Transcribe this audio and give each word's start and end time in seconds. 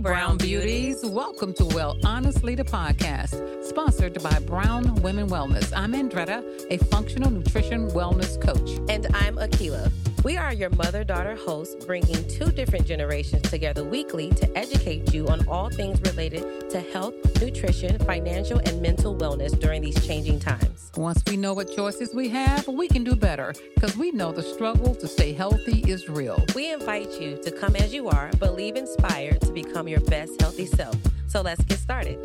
Brown 0.00 0.36
Beauties. 0.36 1.04
Welcome 1.04 1.54
to 1.54 1.64
Well 1.64 1.96
Honestly, 2.04 2.56
the 2.56 2.64
podcast, 2.64 3.64
sponsored 3.64 4.20
by 4.20 4.36
Brown 4.40 4.96
Women 4.96 5.28
Wellness. 5.28 5.72
I'm 5.76 5.92
Andretta, 5.92 6.42
a 6.70 6.78
functional 6.86 7.30
nutrition 7.30 7.88
wellness 7.90 8.40
coach. 8.40 8.80
And 8.90 9.06
I'm 9.14 9.36
Akila. 9.36 10.09
We 10.22 10.36
are 10.36 10.52
your 10.52 10.68
mother 10.70 11.02
daughter 11.02 11.34
hosts, 11.34 11.86
bringing 11.86 12.28
two 12.28 12.52
different 12.52 12.86
generations 12.86 13.48
together 13.48 13.84
weekly 13.84 14.28
to 14.30 14.58
educate 14.58 15.14
you 15.14 15.26
on 15.28 15.48
all 15.48 15.70
things 15.70 15.98
related 16.02 16.68
to 16.70 16.80
health, 16.92 17.14
nutrition, 17.40 17.98
financial, 18.00 18.58
and 18.66 18.82
mental 18.82 19.16
wellness 19.16 19.58
during 19.58 19.80
these 19.80 20.06
changing 20.06 20.38
times. 20.38 20.92
Once 20.94 21.22
we 21.26 21.38
know 21.38 21.54
what 21.54 21.74
choices 21.74 22.14
we 22.14 22.28
have, 22.28 22.68
we 22.68 22.86
can 22.86 23.02
do 23.02 23.16
better 23.16 23.54
because 23.74 23.96
we 23.96 24.10
know 24.10 24.30
the 24.30 24.42
struggle 24.42 24.94
to 24.94 25.08
stay 25.08 25.32
healthy 25.32 25.80
is 25.90 26.06
real. 26.10 26.44
We 26.54 26.70
invite 26.70 27.18
you 27.18 27.38
to 27.42 27.50
come 27.50 27.74
as 27.76 27.94
you 27.94 28.10
are, 28.10 28.30
but 28.38 28.54
leave 28.54 28.76
inspired 28.76 29.40
to 29.40 29.52
become 29.52 29.88
your 29.88 30.00
best 30.00 30.38
healthy 30.38 30.66
self. 30.66 30.96
So 31.28 31.40
let's 31.40 31.64
get 31.64 31.78
started. 31.78 32.18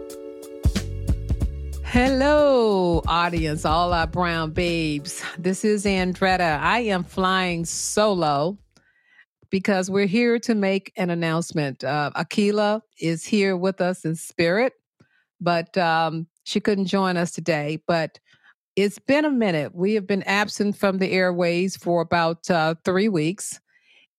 Hello, 1.96 3.02
audience, 3.08 3.64
all 3.64 3.94
our 3.94 4.06
brown 4.06 4.52
babes. 4.52 5.24
This 5.38 5.64
is 5.64 5.86
Andretta. 5.86 6.60
I 6.60 6.80
am 6.80 7.06
flying 7.06 7.64
solo 7.64 8.58
because 9.50 9.90
we're 9.90 10.06
here 10.06 10.38
to 10.40 10.56
make 10.56 10.92
an 10.98 11.10
announcement. 11.10 11.86
Uh, 11.86 12.12
Akila 12.18 12.82
is 13.00 13.24
here 13.26 13.56
with 13.56 13.80
us 13.80 14.04
in 14.04 14.18
spirit, 14.18 14.74
but 15.40 15.78
um, 15.78 16.28
she 16.44 16.60
couldn't 16.60 16.88
join 16.88 17.16
us 17.16 17.32
today. 17.32 17.82
But 17.88 18.20
it's 18.76 19.00
been 19.00 19.24
a 19.24 19.32
minute. 19.32 19.74
We 19.74 19.94
have 19.94 20.06
been 20.06 20.24
absent 20.24 20.76
from 20.76 20.98
the 20.98 21.14
airways 21.14 21.78
for 21.78 22.02
about 22.02 22.52
uh, 22.52 22.76
three 22.84 23.08
weeks. 23.08 23.62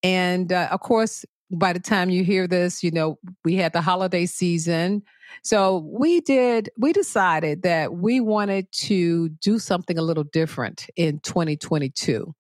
And 0.02 0.50
uh, 0.50 0.68
of 0.70 0.80
course, 0.80 1.26
by 1.50 1.72
the 1.72 1.80
time 1.80 2.10
you 2.10 2.24
hear 2.24 2.46
this, 2.46 2.82
you 2.82 2.90
know, 2.90 3.18
we 3.44 3.56
had 3.56 3.72
the 3.72 3.80
holiday 3.80 4.26
season. 4.26 5.02
So 5.42 5.86
we 5.88 6.20
did, 6.20 6.70
we 6.78 6.92
decided 6.92 7.62
that 7.62 7.94
we 7.94 8.20
wanted 8.20 8.70
to 8.72 9.28
do 9.28 9.58
something 9.58 9.98
a 9.98 10.02
little 10.02 10.24
different 10.24 10.86
in 10.96 11.20
2022. 11.20 12.34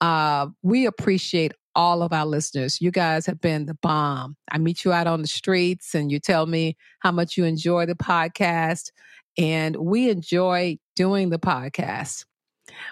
Uh, 0.00 0.46
we 0.62 0.86
appreciate 0.86 1.52
all 1.74 2.02
of 2.02 2.12
our 2.12 2.26
listeners. 2.26 2.80
You 2.80 2.90
guys 2.90 3.26
have 3.26 3.40
been 3.40 3.66
the 3.66 3.74
bomb. 3.74 4.36
I 4.50 4.58
meet 4.58 4.84
you 4.84 4.92
out 4.92 5.06
on 5.06 5.22
the 5.22 5.28
streets 5.28 5.94
and 5.94 6.10
you 6.10 6.18
tell 6.18 6.46
me 6.46 6.76
how 7.00 7.12
much 7.12 7.36
you 7.36 7.44
enjoy 7.44 7.86
the 7.86 7.94
podcast. 7.94 8.90
And 9.36 9.76
we 9.76 10.10
enjoy 10.10 10.78
doing 10.96 11.30
the 11.30 11.38
podcast. 11.38 12.24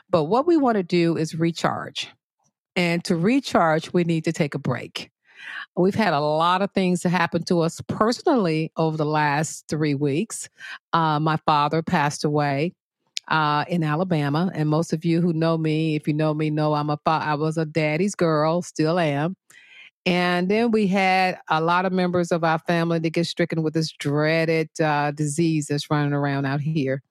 But 0.08 0.24
what 0.24 0.46
we 0.46 0.56
want 0.56 0.76
to 0.76 0.82
do 0.82 1.16
is 1.16 1.34
recharge. 1.34 2.08
And 2.76 3.02
to 3.04 3.16
recharge, 3.16 3.92
we 3.92 4.04
need 4.04 4.24
to 4.24 4.32
take 4.32 4.54
a 4.54 4.58
break. 4.58 5.10
We've 5.76 5.94
had 5.94 6.14
a 6.14 6.20
lot 6.20 6.62
of 6.62 6.70
things 6.72 7.00
to 7.02 7.08
happen 7.08 7.42
to 7.44 7.60
us 7.60 7.80
personally 7.86 8.72
over 8.76 8.96
the 8.96 9.04
last 9.04 9.66
three 9.68 9.94
weeks. 9.94 10.48
Uh, 10.92 11.20
my 11.20 11.36
father 11.44 11.82
passed 11.82 12.24
away 12.24 12.72
uh, 13.28 13.64
in 13.68 13.82
Alabama, 13.82 14.50
and 14.54 14.68
most 14.68 14.92
of 14.92 15.04
you 15.04 15.20
who 15.20 15.32
know 15.32 15.58
me, 15.58 15.96
if 15.96 16.06
you 16.06 16.14
know 16.14 16.32
me, 16.32 16.50
know 16.50 16.74
I'm 16.74 16.90
a 16.90 16.96
fa- 17.04 17.22
I 17.22 17.34
was 17.34 17.58
a 17.58 17.66
daddy's 17.66 18.14
girl, 18.14 18.62
still 18.62 18.98
am. 18.98 19.36
And 20.06 20.48
then 20.48 20.70
we 20.70 20.86
had 20.86 21.38
a 21.50 21.60
lot 21.60 21.84
of 21.84 21.92
members 21.92 22.30
of 22.30 22.44
our 22.44 22.60
family 22.60 23.00
that 23.00 23.10
get 23.10 23.26
stricken 23.26 23.62
with 23.64 23.74
this 23.74 23.90
dreaded 23.90 24.70
uh, 24.80 25.10
disease 25.10 25.66
that's 25.66 25.90
running 25.90 26.12
around 26.12 26.46
out 26.46 26.60
here. 26.60 27.02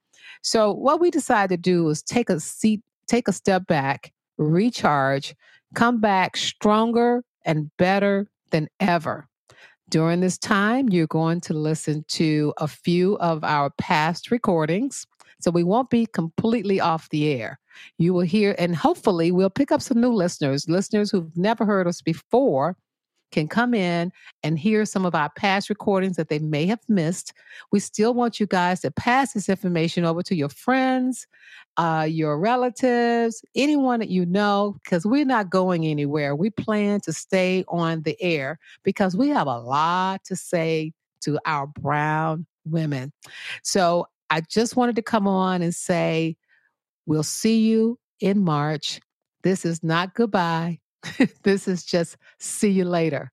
So 0.42 0.72
what 0.72 1.02
we 1.02 1.12
decided 1.12 1.50
to 1.50 1.62
do 1.62 1.84
was 1.84 2.02
take 2.02 2.30
a 2.30 2.40
seat, 2.40 2.82
take 3.08 3.28
a 3.28 3.34
step 3.34 3.68
back, 3.68 4.14
recharge, 4.38 5.36
come 5.74 6.00
back 6.00 6.38
stronger 6.38 7.22
and 7.46 7.72
better 7.78 8.28
than 8.52 8.68
ever. 8.80 9.28
During 9.90 10.22
this 10.22 10.38
time, 10.38 10.90
you're 10.90 11.08
going 11.08 11.42
to 11.42 11.54
listen 11.54 12.06
to 12.10 12.54
a 12.58 12.68
few 12.68 13.18
of 13.18 13.44
our 13.44 13.70
past 13.78 14.32
recordings. 14.32 15.06
So 15.40 15.52
we 15.52 15.64
won't 15.64 15.90
be 15.90 16.08
completely 16.08 16.80
off 16.80 17.10
the 17.10 17.28
air. 17.28 17.60
You 17.98 18.14
will 18.14 18.22
hear, 18.22 18.56
and 18.58 18.76
hopefully, 18.76 19.32
we'll 19.32 19.50
pick 19.50 19.72
up 19.72 19.82
some 19.82 20.02
new 20.02 20.12
listeners, 20.12 20.68
listeners 20.68 21.12
who've 21.12 21.36
never 21.38 21.66
heard 21.66 21.88
us 21.88 22.02
before, 22.02 22.78
can 23.36 23.50
come 23.50 23.74
in 23.74 24.14
and 24.44 24.58
hear 24.58 24.86
some 24.86 25.06
of 25.06 25.14
our 25.14 25.30
past 25.30 25.70
recordings 25.70 26.16
that 26.16 26.30
they 26.30 26.40
may 26.40 26.66
have 26.66 26.80
missed. 26.88 27.34
We 27.70 27.82
still 27.82 28.14
want 28.14 28.40
you 28.40 28.48
guys 28.48 28.80
to 28.82 28.92
pass 28.92 29.34
this 29.34 29.50
information 29.50 30.06
over 30.06 30.24
to 30.24 30.36
your 30.36 30.48
friends, 30.48 31.28
uh, 31.76 32.08
your 32.10 32.40
relatives, 32.40 33.44
anyone 33.54 34.00
that 34.00 34.08
you 34.08 34.26
know, 34.26 34.78
because 34.82 35.06
we're 35.06 35.26
not 35.26 35.50
going 35.50 35.86
anywhere. 35.86 36.34
We 36.34 36.50
plan 36.50 37.02
to 37.02 37.12
stay 37.12 37.66
on 37.68 38.04
the 38.04 38.16
air 38.22 38.58
because 38.84 39.18
we 39.18 39.28
have 39.30 39.48
a 39.48 39.60
lot 39.60 40.24
to 40.26 40.38
say 40.38 40.94
to 41.22 41.38
our 41.46 41.68
brown 41.68 42.46
women. 42.64 43.12
So 43.64 44.08
I 44.30 44.42
just 44.42 44.78
wanted 44.78 44.96
to 44.96 45.02
come 45.02 45.28
on 45.28 45.62
and 45.62 45.76
say, 45.76 46.38
we'll 47.06 47.24
see 47.24 47.60
you 47.60 48.00
in 48.22 48.46
March. 48.46 49.02
This 49.44 49.66
is 49.66 49.84
not 49.84 50.16
goodbye. 50.16 50.80
this 51.44 51.68
is 51.68 51.84
just 51.84 52.18
see 52.40 52.70
you 52.70 52.86
later. 52.86 53.32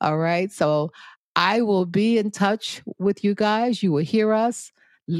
All 0.00 0.18
right. 0.18 0.50
So 0.52 0.90
I 1.36 1.62
will 1.62 1.86
be 1.86 2.18
in 2.18 2.30
touch 2.30 2.82
with 2.98 3.24
you 3.24 3.34
guys. 3.34 3.82
You 3.82 3.92
will 3.92 4.04
hear 4.04 4.32
us. 4.32 4.72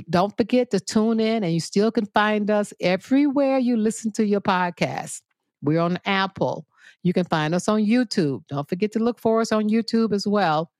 Don't 0.08 0.34
forget 0.36 0.70
to 0.70 0.80
tune 0.80 1.20
in, 1.20 1.44
and 1.44 1.52
you 1.52 1.60
still 1.60 1.90
can 1.92 2.06
find 2.06 2.50
us 2.50 2.72
everywhere 2.80 3.58
you 3.58 3.76
listen 3.76 4.12
to 4.12 4.24
your 4.24 4.40
podcast. 4.40 5.20
We're 5.62 5.80
on 5.80 5.98
Apple. 6.06 6.66
You 7.02 7.12
can 7.12 7.24
find 7.24 7.54
us 7.54 7.68
on 7.68 7.82
YouTube. 7.82 8.44
Don't 8.48 8.68
forget 8.68 8.92
to 8.92 8.98
look 8.98 9.20
for 9.20 9.40
us 9.42 9.52
on 9.52 9.68
YouTube 9.68 10.14
as 10.14 10.26
well. 10.26 10.70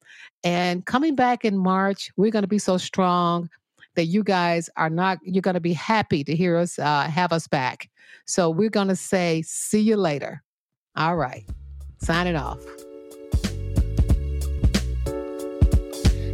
And 0.43 0.87
coming 0.87 1.15
back 1.15 1.45
in 1.45 1.59
March, 1.59 2.11
we're 2.17 2.31
going 2.31 2.45
to 2.45 2.49
be 2.49 2.59
so 2.59 2.79
strong 2.79 3.51
that 3.95 4.07
you 4.07 4.23
guys 4.23 4.71
are 4.77 4.91
not, 4.91 5.19
you're 5.23 5.43
going 5.43 5.55
to 5.55 5.61
be 5.61 5.75
happy 5.75 6.25
to 6.25 6.35
hear 6.35 6.57
us, 6.57 6.79
uh, 6.79 7.03
have 7.03 7.33
us 7.33 7.47
back. 7.47 7.91
So 8.27 8.49
we're 8.49 8.71
going 8.71 8.89
to 8.89 8.97
say, 8.97 9.43
see 9.43 9.81
you 9.81 9.97
later. 9.97 10.43
All 10.97 11.17
right. 11.17 11.45
Signing 11.99 12.37
off. 12.37 12.61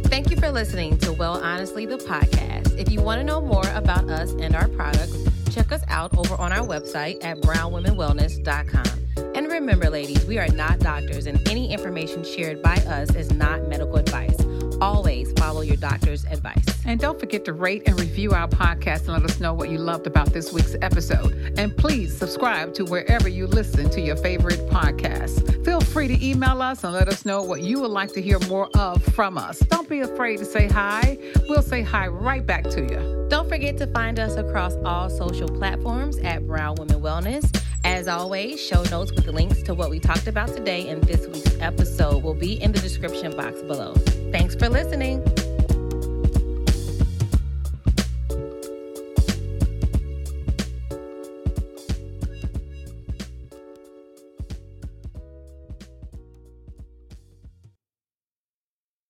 Thank 0.05 0.29
you 0.29 0.37
for 0.37 0.51
listening 0.51 0.97
to 0.99 1.13
Well 1.13 1.41
Honestly, 1.41 1.85
the 1.85 1.97
podcast. 1.97 2.77
If 2.77 2.91
you 2.91 3.01
want 3.01 3.19
to 3.19 3.23
know 3.23 3.39
more 3.41 3.67
about 3.73 4.09
us 4.09 4.31
and 4.33 4.55
our 4.55 4.67
products, 4.67 5.17
check 5.51 5.71
us 5.71 5.83
out 5.87 6.17
over 6.17 6.35
on 6.35 6.51
our 6.51 6.65
website 6.65 7.23
at 7.23 7.37
brownwomenwellness.com. 7.37 9.33
And 9.35 9.47
remember, 9.47 9.89
ladies, 9.89 10.25
we 10.25 10.37
are 10.37 10.49
not 10.49 10.79
doctors, 10.79 11.25
and 11.25 11.47
any 11.49 11.71
information 11.71 12.23
shared 12.23 12.61
by 12.61 12.75
us 12.75 13.15
is 13.15 13.31
not 13.31 13.67
medical 13.67 13.95
advice 13.95 14.37
always 14.81 15.31
follow 15.33 15.61
your 15.61 15.77
doctor's 15.77 16.25
advice. 16.25 16.65
And 16.85 16.99
don't 16.99 17.19
forget 17.19 17.45
to 17.45 17.53
rate 17.53 17.83
and 17.85 17.99
review 17.99 18.31
our 18.31 18.47
podcast 18.47 19.01
and 19.01 19.09
let 19.09 19.23
us 19.23 19.39
know 19.39 19.53
what 19.53 19.69
you 19.69 19.77
loved 19.77 20.07
about 20.07 20.33
this 20.33 20.51
week's 20.51 20.75
episode. 20.81 21.53
And 21.57 21.75
please 21.75 22.17
subscribe 22.17 22.73
to 22.75 22.85
wherever 22.85 23.27
you 23.27 23.47
listen 23.47 23.89
to 23.91 24.01
your 24.01 24.15
favorite 24.17 24.59
podcasts. 24.69 25.63
Feel 25.63 25.81
free 25.81 26.07
to 26.07 26.25
email 26.25 26.61
us 26.61 26.83
and 26.83 26.93
let 26.93 27.07
us 27.07 27.25
know 27.25 27.41
what 27.43 27.61
you 27.61 27.79
would 27.81 27.91
like 27.91 28.13
to 28.13 28.21
hear 28.21 28.39
more 28.47 28.69
of 28.75 29.03
from 29.03 29.37
us. 29.37 29.59
Don't 29.59 29.87
be 29.87 30.01
afraid 30.01 30.37
to 30.37 30.45
say 30.45 30.67
hi. 30.67 31.17
We'll 31.47 31.61
say 31.61 31.81
hi 31.81 32.07
right 32.07 32.45
back 32.45 32.63
to 32.65 32.81
you. 32.81 33.27
Don't 33.29 33.47
forget 33.47 33.77
to 33.77 33.87
find 33.87 34.19
us 34.19 34.35
across 34.35 34.75
all 34.83 35.09
social 35.09 35.47
platforms 35.47 36.17
at 36.19 36.45
Brown 36.47 36.75
Women 36.75 36.99
Wellness. 36.99 37.63
As 37.83 38.07
always, 38.07 38.61
show 38.61 38.83
notes 38.83 39.11
with 39.11 39.27
links 39.27 39.61
to 39.63 39.73
what 39.73 39.89
we 39.89 39.99
talked 39.99 40.27
about 40.27 40.49
today 40.49 40.87
in 40.87 41.01
this 41.01 41.27
week's 41.27 41.59
episode 41.59 42.23
will 42.23 42.33
be 42.33 42.61
in 42.61 42.71
the 42.71 42.79
description 42.79 43.35
box 43.35 43.61
below. 43.61 43.93
Thanks 44.31 44.55
for 44.55 44.69
listening. 44.69 45.23